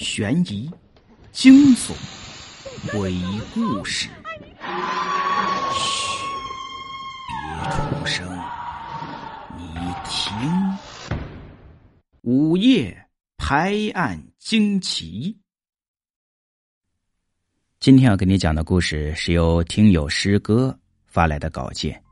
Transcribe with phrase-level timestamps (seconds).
[0.00, 0.68] 悬疑、
[1.30, 1.92] 惊悚、
[2.90, 3.14] 鬼
[3.52, 4.08] 故事。
[5.74, 6.24] 嘘，
[7.28, 8.26] 别出声，
[9.58, 9.62] 你
[10.06, 10.78] 听。
[12.22, 12.96] 午夜
[13.36, 15.36] 拍案惊奇。
[17.78, 20.74] 今天要给你讲的故事是由听友诗歌
[21.08, 22.02] 发来的稿件。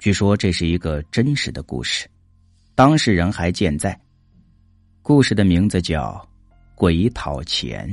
[0.00, 2.10] 据说这是一个真实的故事，
[2.74, 3.96] 当事人还健在。
[5.02, 6.28] 故事的名字叫。
[6.76, 7.88] 鬼讨钱，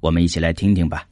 [0.00, 1.06] 我们一起来听听吧。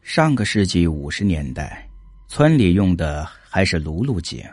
[0.00, 1.88] 上个世纪五十年代，
[2.28, 4.44] 村里用的还是辘轳井。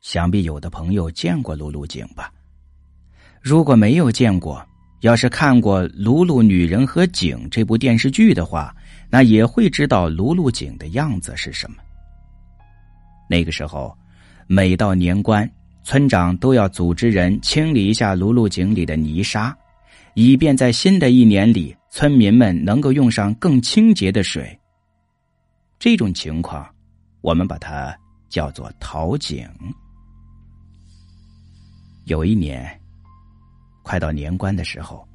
[0.00, 2.32] 想必有的朋友见过辘轳井吧？
[3.40, 4.64] 如果没有见过，
[5.00, 8.74] 要是看过《辘轳女人和井》这部电视剧的话，
[9.10, 11.78] 那也会知道辘轳井的样子是什么。
[13.28, 13.96] 那个时候，
[14.46, 15.50] 每到年关。
[15.84, 19.54] 村长都要组织人清理一下辘轳井里的泥沙，
[20.14, 24.58] 以便在新的一年里，村民们能够用上更清洁的水。
[25.78, 26.64] 这种情况，
[27.20, 27.96] 我们把它
[28.28, 29.44] 叫做淘井。
[32.04, 32.80] 有一年，
[33.82, 35.06] 快到年关的时候，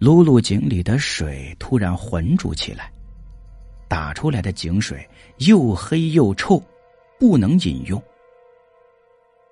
[0.00, 2.90] 辘轳井里的水突然浑浊起来，
[3.88, 5.08] 打出来的井水
[5.38, 6.62] 又黑又臭，
[7.18, 8.02] 不能饮用。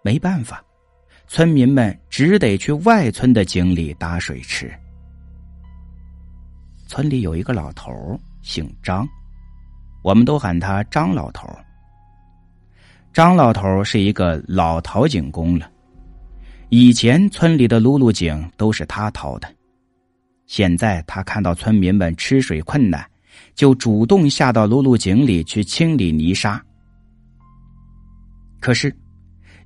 [0.06, 0.64] 没办法，
[1.26, 4.72] 村民们只得去外村的井里打水吃。
[6.86, 7.92] 村里有一个老头
[8.40, 9.04] 姓张，
[10.04, 11.44] 我们都喊他张老头
[13.12, 15.68] 张老头是一个老淘井工了，
[16.68, 19.52] 以前村里的辘轳井都是他淘的，
[20.46, 23.04] 现在他看到村民们吃水困难，
[23.56, 26.64] 就主动下到辘轳井里去清理泥沙。
[28.60, 28.96] 可是。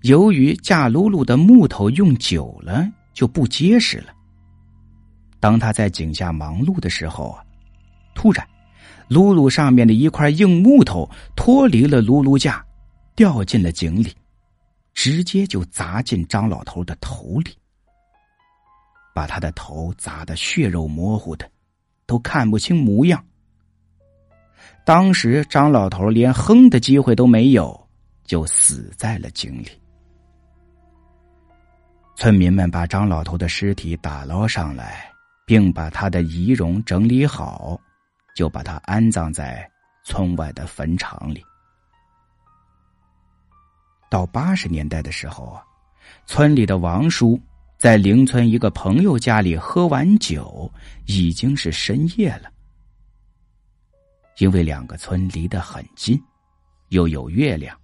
[0.03, 4.12] 由于架辘轳的木头用久了就不结实了。
[5.39, 7.44] 当他在井下忙碌的时候啊，
[8.15, 8.47] 突然，
[9.09, 12.65] 辘轳上面的一块硬木头脱离了辘轳架，
[13.15, 14.15] 掉进了井里，
[14.94, 17.50] 直接就砸进张老头的头里，
[19.15, 21.50] 把他的头砸得血肉模糊的，
[22.06, 23.22] 都看不清模样。
[24.84, 27.88] 当时张老头连哼的机会都没有，
[28.25, 29.69] 就死在了井里。
[32.20, 35.10] 村民们把张老头的尸体打捞上来，
[35.47, 37.81] 并把他的遗容整理好，
[38.36, 39.66] 就把他安葬在
[40.04, 41.42] 村外的坟场里。
[44.10, 45.64] 到八十年代的时候啊，
[46.26, 47.41] 村里的王叔
[47.78, 50.70] 在邻村一个朋友家里喝完酒，
[51.06, 52.52] 已经是深夜了。
[54.37, 56.22] 因为两个村离得很近，
[56.91, 57.80] 又有月亮。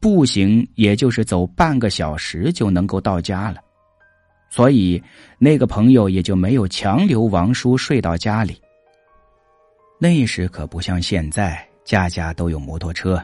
[0.00, 3.60] 步行也就是走半个小时就能够到家了，
[4.48, 5.00] 所以
[5.38, 8.60] 那个朋友也就没有强留王叔睡到家里。
[9.98, 13.22] 那时可不像现在，家家都有摩托车，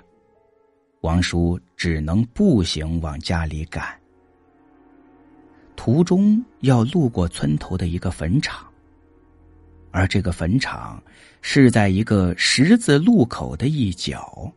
[1.01, 3.99] 王叔只能步行往家里赶。
[5.75, 8.67] 途中要路过村头的一个坟场，
[9.91, 11.03] 而这个坟场
[11.41, 14.53] 是在一个十字路口的一角。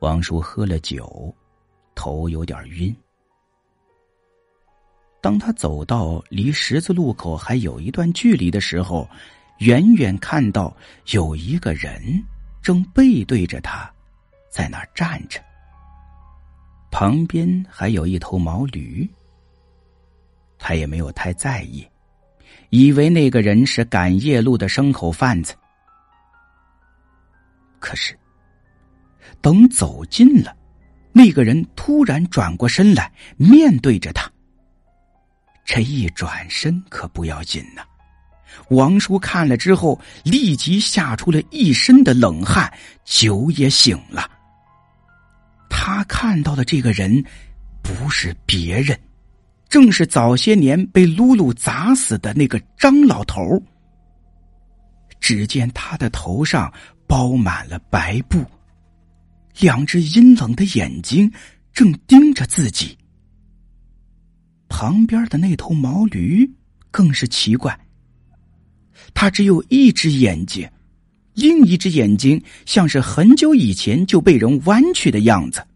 [0.00, 1.34] 王叔喝了酒，
[1.94, 2.94] 头有点晕。
[5.20, 9.08] 当他走到离十字路口还有一段距离的时候，
[9.58, 10.74] 远远看到
[11.12, 12.00] 有一个人
[12.62, 13.92] 正背对着他，
[14.48, 15.42] 在那儿站着。
[16.92, 19.08] 旁边还有一头毛驴。
[20.56, 21.86] 他也没有太在意，
[22.70, 25.54] 以为那个人是赶夜路的牲口贩子。
[27.80, 28.16] 可是。
[29.40, 30.56] 等走近了，
[31.12, 34.30] 那个人突然转过身来，面对着他。
[35.64, 37.82] 这一转身可不要紧呐！
[38.70, 42.72] 王叔看了之后，立即吓出了一身的冷汗，
[43.04, 44.30] 酒也醒了。
[45.68, 47.22] 他看到的这个人，
[47.82, 48.98] 不是别人，
[49.68, 53.62] 正是早些年被露露砸死的那个张老头。
[55.20, 56.72] 只见他的头上
[57.06, 58.42] 包满了白布。
[59.60, 61.30] 两只阴冷的眼睛
[61.72, 62.96] 正盯着自己。
[64.68, 66.48] 旁边的那头毛驴
[66.90, 67.78] 更是奇怪，
[69.14, 70.68] 它只有一只眼睛，
[71.34, 75.66] 另一只眼睛像是很久以前就被人弯曲的样子。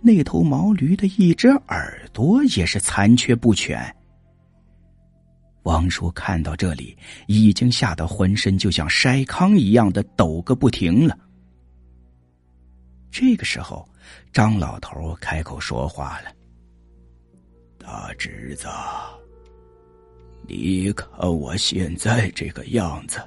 [0.00, 3.94] 那头毛驴的一只耳朵也是残缺不全。
[5.64, 6.96] 王叔看到这里，
[7.26, 11.18] 已经吓得浑身就像筛糠一样的抖个不停了。
[13.10, 13.88] 这个时候，
[14.32, 16.32] 张老头开口说话了
[17.78, 18.68] ：“大侄子，
[20.46, 23.20] 你看我现在这个样子，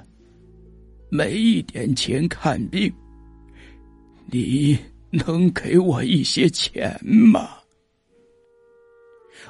[1.10, 2.92] 没一点钱看病，
[4.26, 4.78] 你
[5.10, 7.50] 能给我一些钱吗？”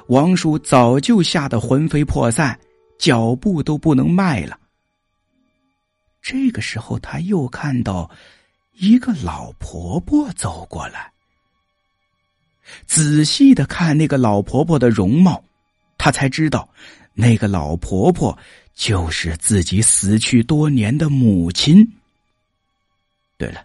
[0.07, 2.59] 王叔早就吓得魂飞魄散，
[2.97, 4.59] 脚步都不能迈了。
[6.21, 8.09] 这个时候，他又看到
[8.81, 11.11] 一个老婆婆走过来。
[12.87, 15.43] 仔细的看那个老婆婆的容貌，
[15.99, 16.67] 他才知道，
[17.13, 18.35] 那个老婆婆
[18.73, 21.87] 就是自己死去多年的母亲。
[23.37, 23.63] 对了，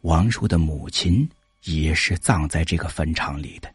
[0.00, 1.28] 王叔的母亲
[1.62, 3.72] 也是葬在这个坟场里的。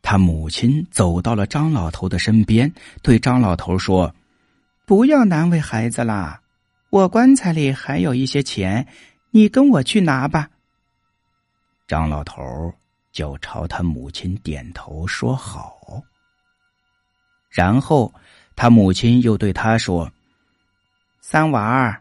[0.00, 4.14] 他母亲走到了张老头的身边，对张老头说
[4.86, 6.40] ：“不要难为孩子啦，
[6.88, 8.86] 我棺材里还有一些钱，
[9.36, 10.48] 你跟我去拿吧。”
[11.88, 12.72] 张老头
[13.10, 16.00] 就朝他母亲点头说好。
[17.50, 18.14] 然后
[18.54, 20.08] 他母亲又对他说
[21.20, 22.00] ：“三娃儿，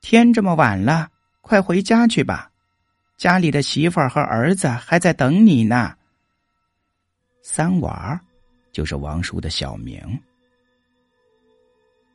[0.00, 2.48] 天这么晚了，快回家去吧，
[3.16, 5.96] 家里的媳妇儿和儿子还在等你呢。”
[7.42, 8.20] 三娃儿
[8.70, 10.00] 就是王叔的小名。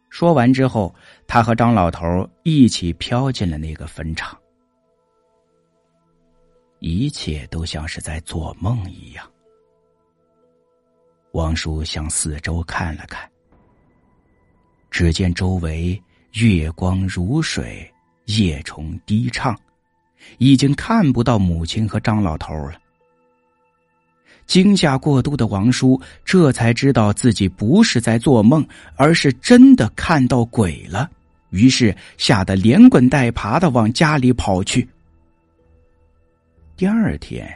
[0.10, 0.96] 说完之后，
[1.28, 4.38] 他和张老头一起飘进了那个坟场。
[6.80, 9.26] 一切都像是在做梦一样。
[11.32, 13.30] 王叔向四周看了看，
[14.90, 16.02] 只见周围
[16.34, 17.92] 月光如水，
[18.26, 19.58] 夜虫低唱，
[20.38, 22.80] 已经看不到母亲和张老头了。
[24.46, 31.10] 惊吓过度的王叔这才知道自己不是在做梦，而是真的看到鬼了。
[31.50, 34.88] 于是吓得连滚带爬的往家里跑去。
[36.78, 37.48] 第二天，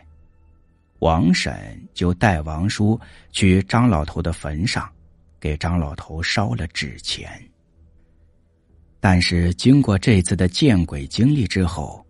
[0.99, 1.53] 王婶
[1.93, 2.97] 就带王叔
[3.33, 4.89] 去张老头的坟上，
[5.41, 7.29] 给张老头烧了纸钱。
[9.01, 12.05] 但是经过这次的见鬼经历之后，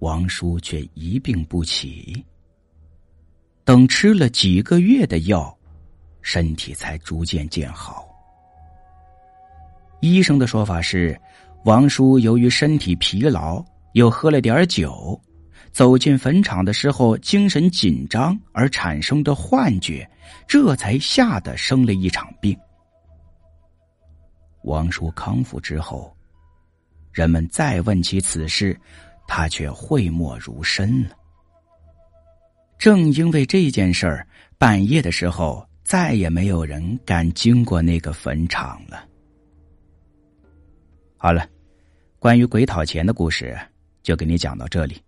[0.00, 2.22] 王叔却一病不起。
[3.64, 5.56] 等吃了几个月的药，
[6.20, 8.06] 身体才逐渐见好。
[10.00, 11.18] 医生的说法是，
[11.64, 13.64] 王叔由于身体疲劳，
[13.94, 15.18] 又喝了点酒，
[15.74, 20.08] 走进坟场的时候精神紧张而产生的幻觉，
[20.46, 22.56] 这才吓得生了一场病。
[24.62, 26.16] 王叔康复之后，
[27.10, 28.80] 人们再问起此事，
[29.26, 31.10] 他却讳莫如深了。
[32.78, 34.26] 正因为这件事儿，
[34.56, 39.04] 半夜的时候再也没有人敢经过那个坟场了。
[41.16, 41.44] 好了，
[42.20, 43.58] 关于鬼讨钱的故事
[44.04, 45.02] 就给你讲到这里，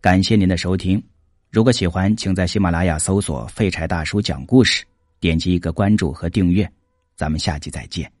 [0.00, 1.02] 感谢您的收听。
[1.50, 4.82] 如果喜欢，请在喜马拉雅搜索“废柴大叔讲故事”，
[5.20, 6.70] 点击一个关注和订阅。
[7.16, 8.19] 咱们下期再见。